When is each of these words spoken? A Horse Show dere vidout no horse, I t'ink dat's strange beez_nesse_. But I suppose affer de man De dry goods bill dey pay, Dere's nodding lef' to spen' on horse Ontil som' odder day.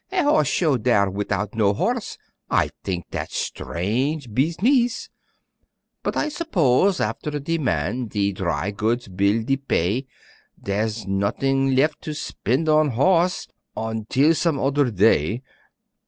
A 0.11 0.23
Horse 0.23 0.47
Show 0.47 0.77
dere 0.79 1.11
vidout 1.11 1.53
no 1.53 1.73
horse, 1.73 2.17
I 2.49 2.71
t'ink 2.83 3.05
dat's 3.11 3.37
strange 3.37 4.31
beez_nesse_. 4.31 5.09
But 6.01 6.17
I 6.17 6.27
suppose 6.27 6.99
affer 6.99 7.29
de 7.37 7.59
man 7.59 8.07
De 8.07 8.31
dry 8.33 8.71
goods 8.71 9.07
bill 9.07 9.43
dey 9.43 9.57
pay, 9.57 10.07
Dere's 10.59 11.05
nodding 11.05 11.75
lef' 11.75 11.99
to 12.01 12.15
spen' 12.15 12.67
on 12.67 12.89
horse 12.89 13.47
Ontil 13.77 14.33
som' 14.35 14.57
odder 14.59 14.89
day. 14.89 15.43